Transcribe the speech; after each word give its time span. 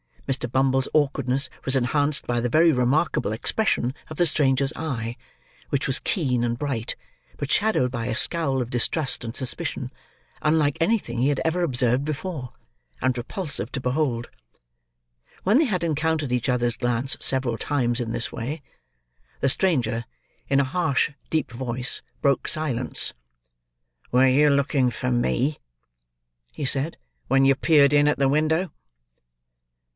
Mr. 0.27 0.49
Bumble's 0.49 0.87
awkwardness 0.93 1.49
was 1.65 1.75
enhanced 1.75 2.25
by 2.25 2.39
the 2.39 2.47
very 2.49 2.71
remarkable 2.71 3.33
expression 3.33 3.93
of 4.09 4.15
the 4.15 4.25
stranger's 4.25 4.71
eye, 4.77 5.15
which 5.69 5.85
was 5.87 5.99
keen 5.99 6.41
and 6.43 6.57
bright, 6.57 6.95
but 7.37 7.51
shadowed 7.51 7.91
by 7.91 8.05
a 8.05 8.15
scowl 8.15 8.61
of 8.61 8.69
distrust 8.69 9.23
and 9.25 9.35
suspicion, 9.35 9.91
unlike 10.41 10.77
anything 10.79 11.19
he 11.19 11.27
had 11.27 11.41
ever 11.43 11.61
observed 11.63 12.05
before, 12.05 12.51
and 13.01 13.17
repulsive 13.17 13.71
to 13.73 13.81
behold. 13.81 14.29
When 15.43 15.59
they 15.59 15.65
had 15.65 15.83
encountered 15.83 16.31
each 16.31 16.47
other's 16.49 16.77
glance 16.77 17.15
several 17.19 17.57
times 17.57 17.99
in 17.99 18.11
this 18.13 18.31
way, 18.31 18.63
the 19.41 19.49
stranger, 19.49 20.05
in 20.47 20.61
a 20.61 20.63
harsh, 20.63 21.11
deep 21.29 21.51
voice, 21.51 22.01
broke 22.21 22.47
silence. 22.47 23.13
"Were 24.11 24.25
you 24.27 24.49
looking 24.49 24.91
for 24.91 25.11
me," 25.11 25.59
he 26.53 26.65
said, 26.65 26.97
"when 27.27 27.43
you 27.43 27.53
peered 27.53 27.93
in 27.93 28.07
at 28.07 28.17
the 28.17 28.29
window?" 28.29 28.71